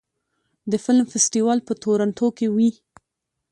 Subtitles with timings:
[0.71, 2.69] د فلم فستیوال په تورنټو کې وي.